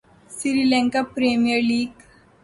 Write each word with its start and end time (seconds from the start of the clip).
Sri 0.37 0.63
Lanka 0.71 1.01
Premier League 1.13 1.89